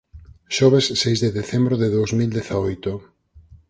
[0.55, 2.93] Xoves seis de decembro de dous mil dezaoito.